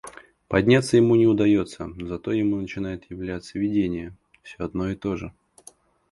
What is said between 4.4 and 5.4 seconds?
всё одно и тоже.